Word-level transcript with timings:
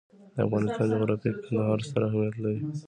د 0.33 0.37
افغانستان 0.45 0.87
جغرافیه 0.93 1.31
کې 1.35 1.41
کندهار 1.45 1.79
ستر 1.87 2.01
اهمیت 2.07 2.35
لري. 2.43 2.61